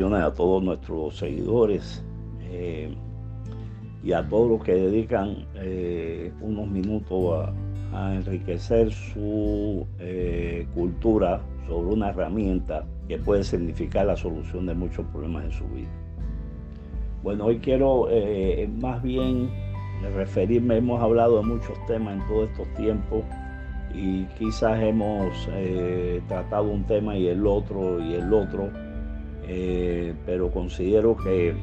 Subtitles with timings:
[0.00, 2.02] a todos nuestros seguidores
[2.40, 2.94] eh,
[4.02, 7.46] y a todos los que dedican eh, unos minutos
[7.92, 15.04] a, enriquecer su eh, cultura sobre una herramienta que puede significar la solución de muchos
[15.08, 15.90] problemas en su vida.
[17.22, 18.08] Bueno, hoy quiero
[18.80, 19.50] más bien
[20.14, 23.24] referirme, hemos hablado de muchos temas en todos estos tiempos
[23.94, 25.36] y quizás hemos
[26.28, 28.70] tratado un tema y el otro y el otro
[29.48, 31.54] eh, pero considero que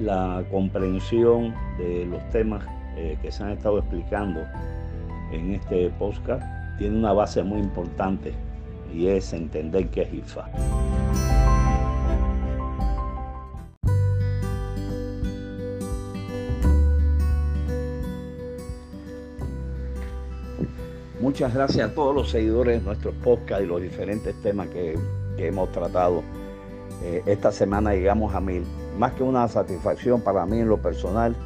[0.00, 2.64] la comprensión de los temas
[2.96, 4.40] eh, que se han estado explicando
[5.32, 6.42] en este podcast
[6.78, 8.32] tiene una base muy importante
[8.94, 10.48] y es entender qué es IFA.
[21.20, 24.96] Muchas gracias a todos los seguidores de nuestro podcast y los diferentes temas que
[25.36, 26.22] hemos tratado
[27.02, 28.64] eh, esta semana llegamos a mil.
[28.98, 31.36] Más que una satisfacción para mí en lo personal,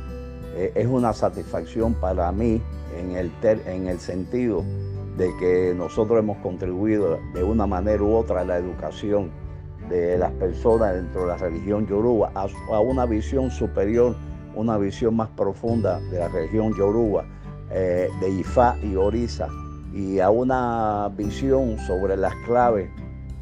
[0.54, 2.60] eh, es una satisfacción para mí
[2.98, 4.64] en el, en el sentido
[5.16, 9.30] de que nosotros hemos contribuido de una manera u otra a la educación
[9.88, 14.16] de las personas dentro de la religión yoruba, a, una visión superior,
[14.54, 17.24] una visión más profunda de la religión yoruba,
[17.70, 19.48] eh, de Ifá y Orisa,
[19.92, 22.90] y a una visión sobre las claves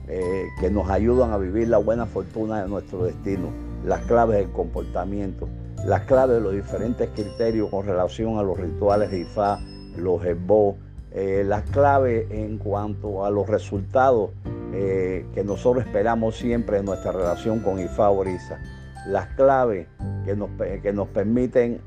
[0.09, 3.51] eh, que nos ayudan a vivir la buena fortuna de nuestro destino,
[3.85, 5.49] las claves del comportamiento,
[5.85, 9.61] las claves de los diferentes criterios con relación a los rituales de Ifá,
[9.97, 10.77] los Esbo,
[11.13, 14.31] eh, las claves en cuanto a los resultados
[14.73, 18.61] eh, que nosotros esperamos siempre en nuestra relación con Ifá Orisa,
[19.07, 19.89] las claves
[20.25, 20.51] que nos,
[20.83, 21.81] que nos permiten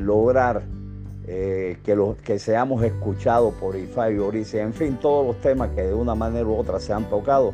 [0.00, 0.62] lograr
[1.26, 5.82] eh, que, que seamos escuchados por IFA y Orice, en fin, todos los temas que
[5.82, 7.52] de una manera u otra se han tocado.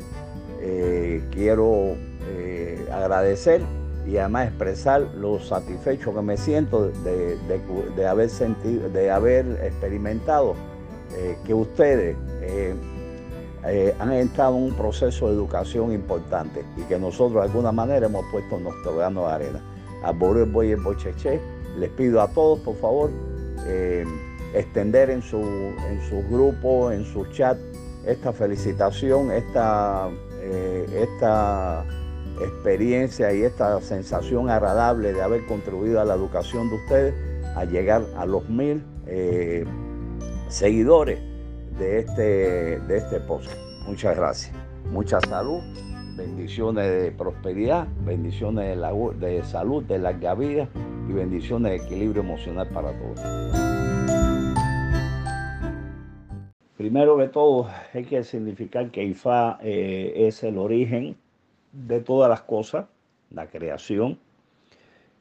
[0.59, 1.95] Eh, quiero
[2.27, 3.61] eh, agradecer
[4.05, 10.55] y además expresar lo satisfecho que me siento de, haber sentido, de haber experimentado
[11.45, 12.15] que ustedes
[13.99, 18.25] han estado en un proceso de educación importante y que nosotros de alguna manera hemos
[18.31, 19.61] puesto nuestro grano de arena.
[20.03, 21.39] A Boris Boy Bocheche,
[21.77, 23.11] les pido a todos, por favor,
[23.67, 24.05] eh,
[24.53, 27.57] extender en su, en grupo, en su chat,
[28.05, 30.09] esta felicitación, esta,
[30.41, 31.85] eh, esta
[32.41, 37.13] experiencia y esta sensación agradable de haber contribuido a la educación de ustedes
[37.55, 39.65] a llegar a los mil eh,
[40.49, 41.19] seguidores
[41.77, 43.49] de este, de este post.
[43.85, 44.55] Muchas gracias.
[44.91, 45.61] Mucha salud,
[46.15, 48.77] bendiciones de prosperidad, bendiciones
[49.19, 50.67] de, salud, de larga vida
[51.09, 53.19] y bendiciones de equilibrio emocional para todos.
[56.77, 61.15] Primero que todo, hay que significar que Ifá eh, es el origen
[61.71, 62.87] de todas las cosas,
[63.29, 64.17] la creación,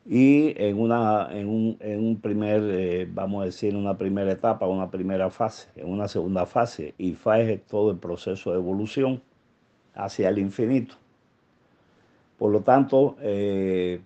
[0.07, 5.29] y en, una, en, un, primer, eh, vamos a decir, una primera etapa, una primera
[5.31, 9.23] fase, en una segunda fase, Ifá es todo el proceso de evolución
[10.05, 10.95] hacia el infinito.
[12.39, 14.01] Por lo tanto, eh,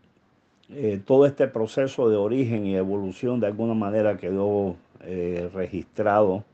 [0.71, 6.44] eh, todo este proceso de origen y evolución de alguna manera quedó eh, registrado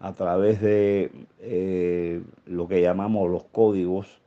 [0.00, 1.10] a través de
[2.46, 4.20] lo que llamamos los códigos,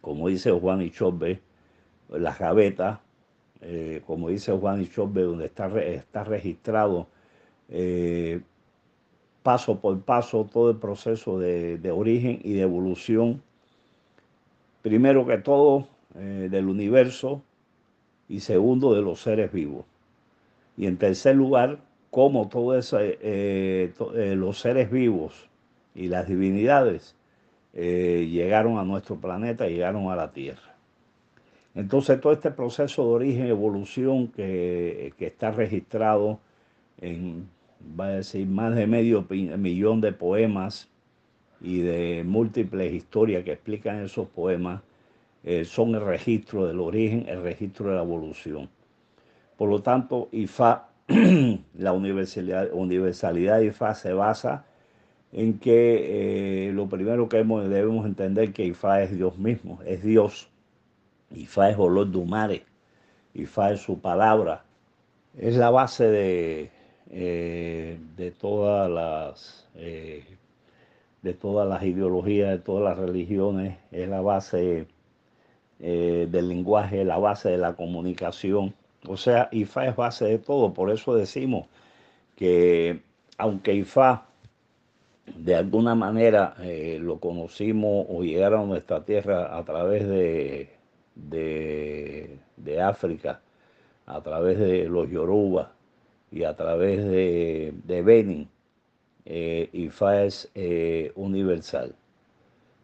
[0.00, 1.40] como dice Juan Ichobbe,
[2.10, 3.00] las gavetas,
[4.06, 7.08] como dice Juan Ichobbe, donde está, está registrado
[9.48, 13.40] paso por paso todo el proceso de, origen y de evolución,
[14.82, 17.40] primero que todo, del universo,
[18.28, 19.86] y segundo de los seres vivos.
[20.76, 21.78] Y en tercer lugar,
[22.10, 25.48] cómo todos eh, eh, los seres vivos
[25.94, 27.16] y las divinidades
[27.72, 30.74] eh, llegaron a nuestro planeta, llegaron a la Tierra.
[31.74, 36.38] Entonces todo este proceso de origen y evolución que está registrado
[37.00, 37.48] en,
[37.98, 40.88] va a decir, más de medio millón de poemas
[41.60, 44.82] y de múltiples historias que explican esos poemas,
[45.44, 48.68] eh, son el registro del origen, el registro de la evolución.
[49.56, 50.88] Por lo tanto, IFA,
[51.74, 54.64] la universalidad, universalidad de IFA se basa
[55.32, 60.48] en que eh, lo primero que debemos entender que IFA es Dios mismo, es Dios.
[61.30, 62.64] IFA es olor de mare,
[63.34, 64.64] IFA es su palabra,
[65.36, 66.70] es la base de,
[67.10, 69.66] eh, de todas las
[71.22, 74.86] de todas las ideologías, de todas las religiones, es la base
[75.80, 78.74] eh, del lenguaje, la base de la comunicación.
[79.06, 80.72] O sea, IFA es base de todo.
[80.72, 81.66] Por eso decimos
[82.36, 83.02] que
[83.36, 84.26] aunque IFA
[85.36, 90.70] de alguna manera eh, lo conocimos o llegaron a nuestra tierra a través de,
[91.14, 93.40] de, África,
[94.06, 95.72] a través de los Yoruba
[96.30, 98.48] y a través de, de Benin.
[99.24, 101.94] Eh, Ifá es eh, universal.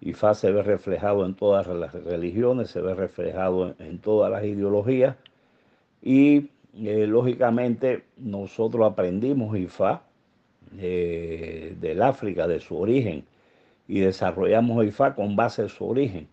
[0.01, 5.17] Ifá se ve reflejado en todas las religiones, se ve reflejado en, todas las ideologías
[6.03, 10.03] y lógicamente nosotros aprendimos Ifá
[10.79, 13.25] eh, del África, de su origen,
[13.87, 16.29] y desarrollamos IFA con base en su origen.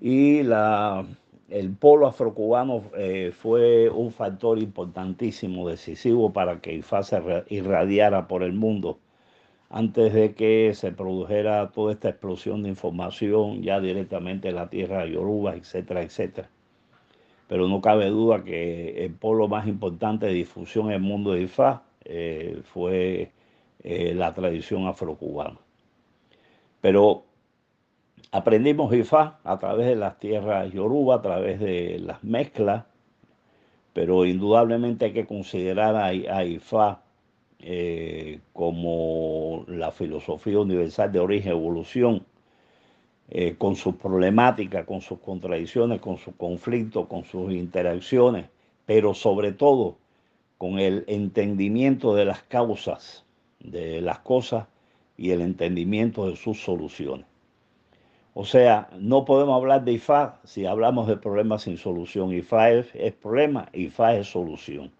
[0.00, 1.04] Y la,
[1.52, 8.42] el polo afrocubano eh, fue un factor importantísimo, decisivo para que IFA se irradiara por
[8.42, 8.98] el mundo
[9.68, 15.04] antes de que se produjera toda esta explosión de información ya directamente en la tierra
[15.04, 16.50] de Yoruba, etcétera, etcétera.
[17.48, 21.42] Pero no cabe duda que el polo más importante de difusión en el mundo de
[21.42, 23.30] IFA eh, fue
[23.82, 25.58] eh, la tradición afrocubana.
[26.80, 27.24] Pero
[28.30, 32.84] aprendimos Ifá a través de las tierras yoruba, a través de las mezclas,
[33.92, 37.02] pero indudablemente hay que considerar a, Ifá
[37.58, 42.24] eh, como la filosofía universal de origen evolución,
[43.28, 48.46] eh, con sus problemáticas, con sus contradicciones, con sus conflictos, con sus interacciones,
[48.84, 49.96] pero sobre todo
[50.58, 53.24] con el entendimiento de las causas
[53.62, 54.66] de las cosas
[55.16, 57.26] y el entendimiento de sus soluciones.
[58.34, 62.32] O sea, no podemos hablar de IFA si hablamos de problemas sin solución.
[62.32, 64.90] IFA es, es problema, IFA es solución.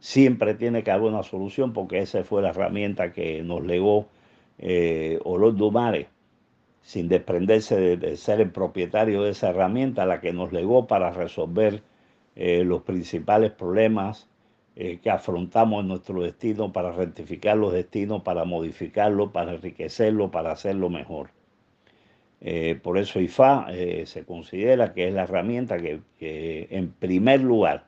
[0.00, 4.06] Siempre tiene que haber una solución porque esa fue la herramienta que nos legó
[4.58, 5.54] eh, Olor
[6.82, 11.82] sin desprenderse de, ser el propietario de esa herramienta, la que nos legó para resolver
[12.36, 14.28] eh, los principales problemas
[14.76, 20.52] eh, que afrontamos en nuestro destino para rectificar los destinos, para modificarlo, para enriquecerlo, para
[20.52, 21.30] hacerlo mejor.
[22.40, 26.00] Eh, por eso IFA eh, se considera que es la herramienta que,
[26.70, 27.86] en primer lugar,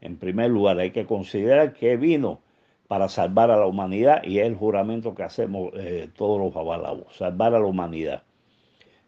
[0.00, 2.40] en primer lugar hay que considerar que vino
[2.88, 5.72] para salvar a la humanidad y es el juramento que hacemos
[6.14, 8.22] todos los babalabos, salvar a la humanidad.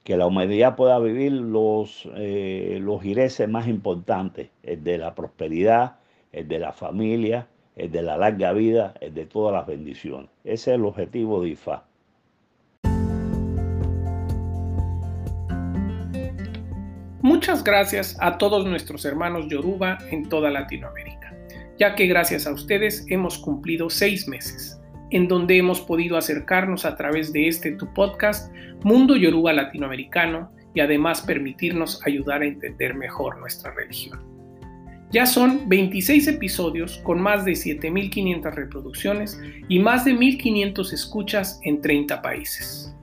[0.02, 3.02] Que la humanidad pueda vivir los, los
[3.49, 5.99] más importantes, el de la prosperidad,
[6.32, 7.46] el de la familia,
[7.79, 10.29] el de la larga vida, el de todas las bendiciones.
[10.43, 11.88] Ese es el objetivo de IFA.
[17.28, 21.36] Muchas gracias a todos nuestros hermanos Yoruba en toda Latinoamérica,
[21.78, 24.80] ya que gracias a ustedes hemos cumplido seis meses,
[25.10, 28.50] en donde hemos podido acercarnos a través de este tu podcast
[28.82, 34.20] Mundo Yoruba Latinoamericano y además permitirnos ayudar a entender mejor nuestra religión.
[35.12, 39.38] Ya son 26 episodios con más de 7.500 reproducciones
[39.69, 42.94] y más de 1.500 escuchas en 30 países.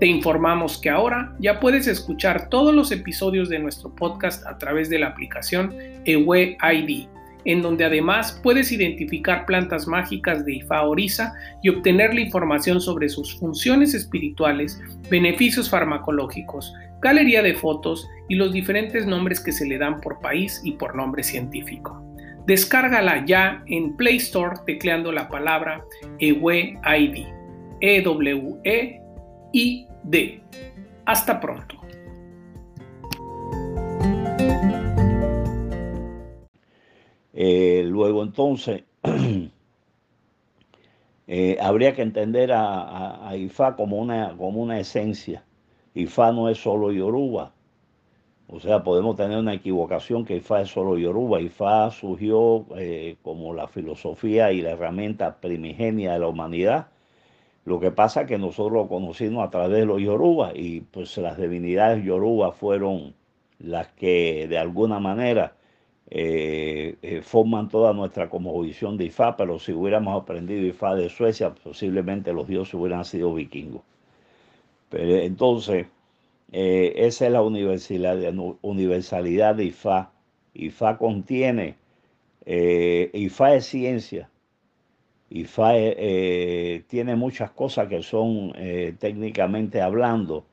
[0.00, 4.88] Te informamos que ahora ya puedes escuchar todos los episodios de nuestro podcast a través
[4.88, 5.74] de la aplicación
[6.06, 7.06] Ewe ID,
[7.44, 13.10] en donde además puedes identificar plantas mágicas de Ifa Orisa y obtener la información sobre
[13.10, 14.80] sus funciones espirituales,
[15.10, 20.62] beneficios farmacológicos, galería de fotos y los diferentes nombres que se le dan por país
[20.64, 22.02] y por nombre científico.
[22.46, 25.84] Descárgala ya en Play Store tecleando la palabra
[26.20, 27.26] EWEID.
[30.04, 30.42] E-W-E-I-D.
[31.06, 31.76] Hasta pronto.
[37.32, 38.84] Eh, luego entonces
[41.26, 45.42] eh, habría que entender a, a, IFA como una, como una esencia
[45.94, 47.52] Ifá no es solo Yoruba.
[48.46, 51.40] O sea, podemos tener una equivocación que Ifá es solo Yoruba.
[51.40, 56.88] Ifá surgió eh, como la filosofía y la herramienta primigenia de la humanidad.
[57.70, 61.16] Lo que pasa es que nosotros lo conocimos a través de los Yoruba y pues
[61.18, 63.14] las divinidades Yoruba fueron
[63.60, 65.54] las que de alguna manera
[66.10, 68.28] eh, eh, forman toda nuestra
[68.60, 73.32] visión de Ifá, pero si hubiéramos aprendido Ifá de Suecia, posiblemente los dioses hubieran sido
[73.34, 73.82] vikingos
[74.90, 75.86] entonces,
[76.50, 80.10] eh, esa es la universalidad de IFA.
[80.54, 81.76] IFA contiene,
[82.44, 84.28] IFA es ciencia.
[85.30, 88.52] IFA eh, tiene muchas cosas que son
[88.98, 90.44] técnicamente hablando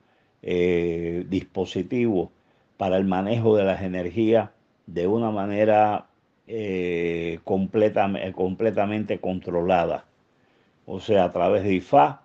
[0.41, 2.29] dispositivos
[2.77, 4.51] para el manejo de las energías
[4.85, 6.05] de una manera
[7.43, 10.05] completamente controlada.
[10.85, 12.21] O sea, a través de IFA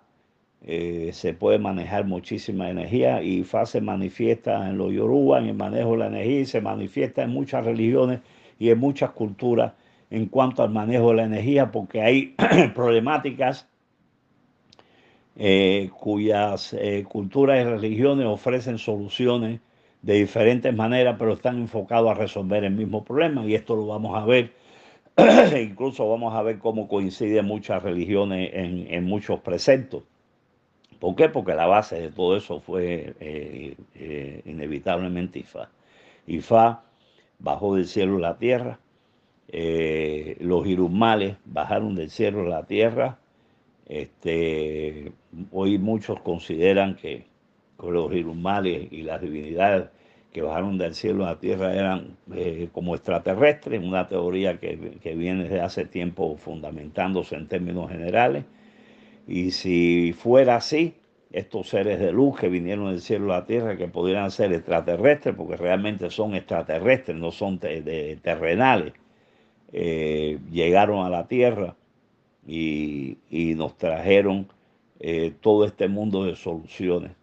[0.65, 5.55] eh, se puede manejar muchísima energía y FA se manifiesta en los Yoruba, en el
[5.55, 8.21] manejo de la energía y se manifiesta en muchas religiones
[8.59, 9.73] y en muchas culturas
[10.13, 12.35] en cuanto al manejo de la energía porque hay
[12.75, 13.67] problemáticas
[15.35, 19.59] eh, cuyas eh, culturas y religiones ofrecen soluciones
[20.03, 23.43] de diferentes maneras, pero están enfocados a resolver el mismo problema.
[23.43, 24.53] Y esto lo vamos a ver.
[25.59, 30.03] Incluso vamos a ver cómo coinciden muchas religiones en, muchos preceptos.
[30.99, 31.27] ¿Por qué?
[31.27, 35.69] Porque la base de todo eso fue eh, inevitablemente Ifá.
[36.27, 36.83] Ifá
[37.39, 38.79] bajó del cielo a la tierra,
[39.49, 43.19] los irumales bajaron del cielo a la tierra,
[43.85, 45.11] este,
[45.51, 47.31] hoy muchos consideran que,
[47.79, 49.89] los irumales y las divinidades
[50.31, 55.43] que bajaron del cielo a la tierra eran eh, como extraterrestres, una teoría que, viene
[55.43, 58.45] desde hace tiempo fundamentándose en términos generales.
[59.27, 60.95] Y si fuera así,
[61.33, 65.35] estos seres de luz que vinieron del cielo a la tierra, que pudieran ser extraterrestres,
[65.35, 68.93] porque realmente son extraterrestres, no son terrenales,
[69.75, 71.75] eh, llegaron a la tierra
[72.47, 73.17] y,
[73.57, 74.47] nos trajeron
[74.99, 77.13] eh, todo este mundo de soluciones,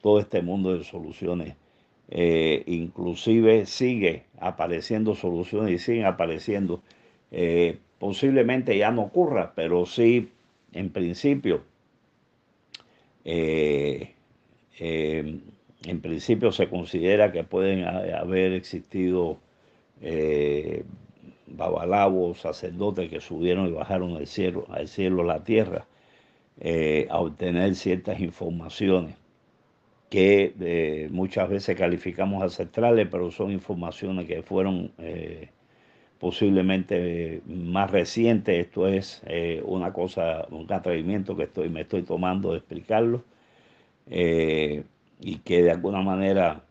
[0.00, 1.56] todo este mundo de soluciones.
[2.08, 6.82] Eh, inclusive sigue apareciendo soluciones y siguen apareciendo.
[7.98, 10.30] Posiblemente ya no ocurra, pero sí,
[10.72, 11.62] en principio,
[13.24, 14.14] en
[16.00, 19.38] principio se considera que pueden haber existido
[21.50, 25.86] babalabos, sacerdotes que subieron y bajaron al cielo, al cielo, la tierra,
[26.60, 29.16] eh, a obtener ciertas informaciones
[30.10, 35.50] que eh, muchas veces calificamos ancestrales, pero son informaciones que fueron eh,
[36.18, 38.66] posiblemente más recientes.
[38.66, 39.22] Esto es
[39.64, 43.24] una cosa, un atrevimiento que estoy, me estoy tomando de explicarlo
[44.06, 46.62] y que de alguna manera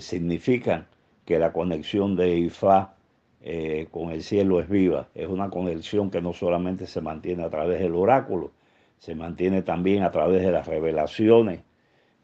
[0.00, 0.86] significan
[1.24, 2.97] que la conexión de IFA
[3.40, 5.08] eh, con el cielo es viva.
[5.14, 8.52] Es una conexión que no solamente se mantiene a través del oráculo,
[8.98, 11.62] se mantiene también a través de las revelaciones.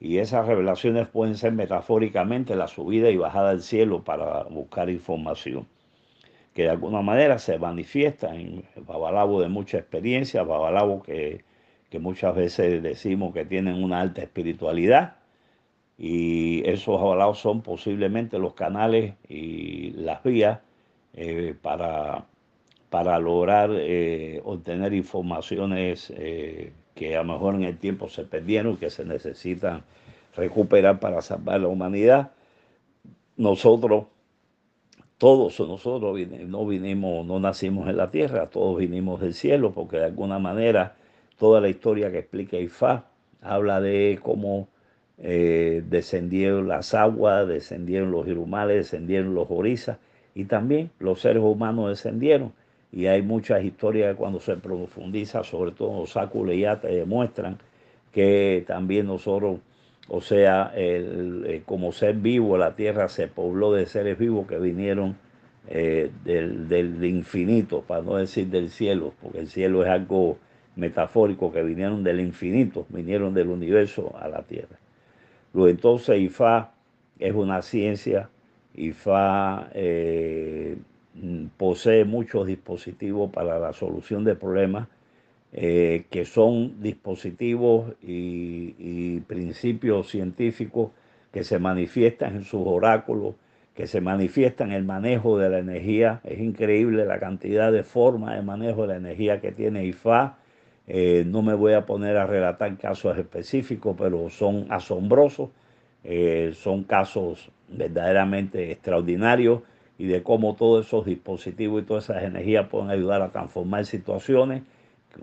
[0.01, 5.67] Y esas revelaciones pueden ser metafóricamente la subida y bajada del cielo para buscar información,
[6.55, 11.45] que de alguna manera se manifiesta en babalabo de mucha experiencia, babalabo que,
[11.91, 15.17] que muchas veces decimos que tienen una alta espiritualidad.
[15.97, 20.61] Y esos babalabos son posiblemente los canales y las vías
[21.17, 22.27] eh, para,
[22.91, 28.77] para lograr eh, obtener informaciones eh, que a lo mejor en el tiempo se perdieron
[28.77, 29.85] que se necesitan
[30.35, 32.33] recuperar para salvar la humanidad.
[33.37, 34.07] Nosotros,
[35.17, 36.19] todos nosotros
[36.49, 40.97] no vinimos, no nacimos en la tierra, todos vinimos del cielo, porque de alguna manera
[41.39, 43.05] toda la historia que explica Ifá
[43.41, 44.69] habla de cómo
[45.17, 49.99] descendieron las aguas, descendieron los irumales, descendieron los orizas
[50.35, 52.53] y también los seres humanos descendieron.
[52.93, 57.59] Y hay muchas historias que cuando se profundiza, sobre todo los Sáculos ya te demuestran
[58.13, 59.59] que también nosotros,
[60.09, 65.17] o sea, el, como ser vivo, la tierra se pobló de seres vivos que vinieron
[65.69, 70.39] eh, del, del, infinito, para no decir del cielo, porque el cielo es algo
[70.77, 74.79] metafórico, que vinieron del infinito, vinieron del universo a la tierra.
[75.53, 76.73] Luego entonces Ifá
[77.19, 78.29] es una ciencia
[78.75, 80.77] IFA eh,
[81.57, 84.89] posee muchos dispositivos para la solución de problemas
[85.53, 90.91] eh, que son dispositivos y, principios científicos
[91.33, 93.37] que se manifiestan en sus oráculos,
[93.75, 96.21] que se manifiestan en el manejo de la energía.
[96.25, 100.37] Es increíble la cantidad de formas de manejo de la energía que tiene IFA.
[100.87, 105.51] Eh, no me voy a poner a relatar casos específicos, pero son asombrosos.
[106.53, 109.63] son casos verdaderamente extraordinario
[109.99, 114.63] y de cómo todos esos dispositivos y todas esas energías pueden ayudar a transformar situaciones,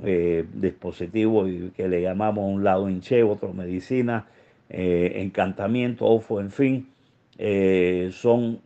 [0.03, 4.27] eh, dispositivos que le llamamos un lado hinche, otro medicina,
[4.70, 6.88] eh, encantamiento, ofo, en fin,
[7.38, 8.62] eh, son,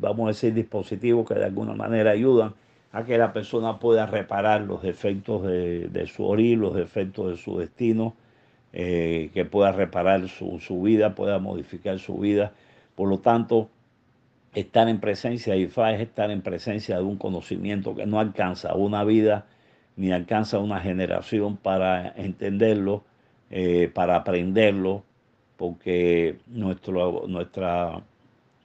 [0.00, 2.54] vamos a decir, dispositivos que de alguna manera ayudan
[2.92, 7.58] a que la persona pueda reparar los defectos de, su orín, los defectos de su
[7.58, 8.14] destino,
[8.72, 12.52] que pueda reparar su vida, pueda modificar su vida
[12.94, 13.70] por lo tanto,
[14.54, 18.74] estar en presencia de IFA es estar en presencia de un conocimiento que no alcanza
[18.74, 19.46] una vida
[19.96, 23.04] ni alcanza una generación para entenderlo,
[23.50, 25.04] eh, para aprenderlo,
[25.56, 28.02] porque nuestra,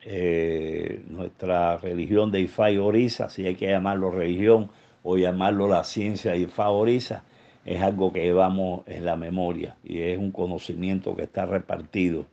[0.03, 4.69] eh, nuestra religión de Ifá y Orisa, si hay que llamarlo religión
[5.03, 7.23] o llamarlo la ciencia de Ifá Orisa,
[7.65, 12.25] es algo que llevamos en la memoria y es un conocimiento que está repartido.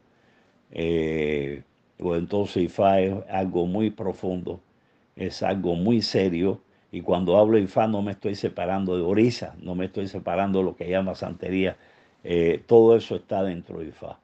[0.71, 1.63] Eh,
[2.01, 4.61] o entonces IFA es algo muy profundo,
[5.17, 6.61] es algo muy serio
[6.93, 10.61] Y cuando hablo de Ifá no me estoy separando de Orisa, no me estoy separando
[10.61, 11.77] de lo que llama santería.
[12.23, 14.19] Eh, todo eso está dentro de Ifá.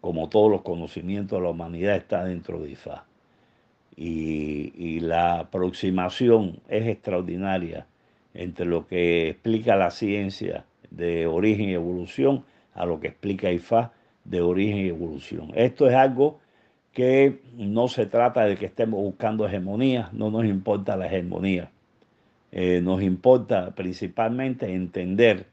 [0.00, 3.06] Como todos los conocimientos de la humanidad está dentro de Ifá.
[3.96, 7.86] Y, y la aproximación es extraordinaria
[8.34, 13.92] entre lo que explica la ciencia de origen y evolución a lo que explica IFA
[14.24, 15.50] de origen y evolución.
[15.54, 16.38] Esto es algo
[16.92, 21.70] que no se trata de que estemos buscando hegemonía, no nos importa la hegemonía.
[22.50, 25.46] Eh, nos importa principalmente entender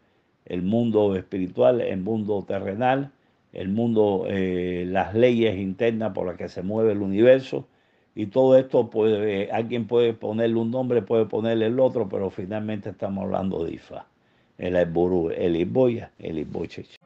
[0.46, 3.12] el mundo espiritual, el mundo terrenal,
[3.53, 7.67] el mundo, eh, las leyes internas por las que se mueve el universo.
[8.15, 12.89] Y todo esto puede, alguien puede ponerle un nombre, puede ponerle el otro, pero finalmente
[12.89, 14.05] estamos hablando de IFA.
[14.58, 16.99] El Burú, el Iboya, el Ibochech.